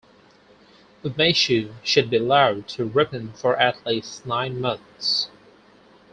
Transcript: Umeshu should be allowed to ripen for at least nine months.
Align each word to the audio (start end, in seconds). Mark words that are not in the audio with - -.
Umeshu 1.03 1.75
should 1.83 2.09
be 2.09 2.17
allowed 2.17 2.67
to 2.69 2.85
ripen 2.85 3.33
for 3.33 3.55
at 3.57 3.85
least 3.85 4.25
nine 4.25 4.59
months. 4.59 5.29